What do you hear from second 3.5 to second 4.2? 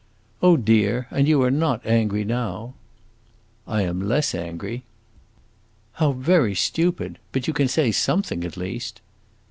"I am